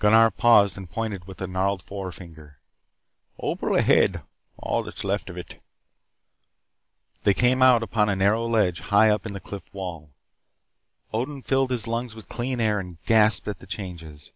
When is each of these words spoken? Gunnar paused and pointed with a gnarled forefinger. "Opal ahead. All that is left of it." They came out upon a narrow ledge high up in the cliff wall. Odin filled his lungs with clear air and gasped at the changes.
Gunnar 0.00 0.32
paused 0.32 0.76
and 0.76 0.90
pointed 0.90 1.26
with 1.28 1.40
a 1.40 1.46
gnarled 1.46 1.80
forefinger. 1.80 2.58
"Opal 3.38 3.76
ahead. 3.76 4.20
All 4.58 4.82
that 4.82 4.96
is 4.96 5.04
left 5.04 5.30
of 5.30 5.36
it." 5.38 5.62
They 7.22 7.34
came 7.34 7.62
out 7.62 7.80
upon 7.80 8.08
a 8.08 8.16
narrow 8.16 8.46
ledge 8.46 8.80
high 8.80 9.10
up 9.10 9.26
in 9.26 9.32
the 9.32 9.38
cliff 9.38 9.72
wall. 9.72 10.10
Odin 11.12 11.42
filled 11.42 11.70
his 11.70 11.86
lungs 11.86 12.16
with 12.16 12.28
clear 12.28 12.60
air 12.60 12.80
and 12.80 13.00
gasped 13.04 13.46
at 13.46 13.60
the 13.60 13.64
changes. 13.68 14.32